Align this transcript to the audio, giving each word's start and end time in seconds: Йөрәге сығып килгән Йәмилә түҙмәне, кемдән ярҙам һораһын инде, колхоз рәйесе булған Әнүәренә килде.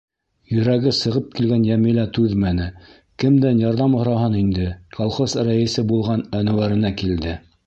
Йөрәге 0.53 0.93
сығып 0.99 1.27
килгән 1.39 1.67
Йәмилә 1.67 2.05
түҙмәне, 2.17 2.65
кемдән 3.25 3.61
ярҙам 3.65 3.99
һораһын 4.01 4.39
инде, 4.43 4.67
колхоз 4.99 5.37
рәйесе 5.51 5.89
булған 5.93 6.29
Әнүәренә 6.41 6.97
килде. 7.05 7.41